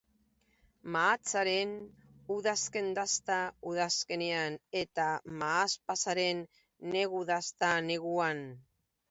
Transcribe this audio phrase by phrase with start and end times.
[0.93, 1.73] Mahatsaren
[2.35, 3.37] udazken-dasta
[3.73, 5.07] udazkenean, eta
[5.43, 6.43] mahaspasaren
[6.97, 8.45] negu-dasta neguan.